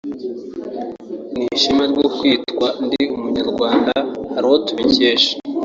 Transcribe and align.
n'ishema 1.35 1.83
ryo 1.91 2.07
kwitwa 2.17 2.67
Ndi 2.85 3.01
Umunyarwanda 3.15 3.93
hari 4.33 4.45
uwo 4.47 4.57
tubikesha 4.65 5.33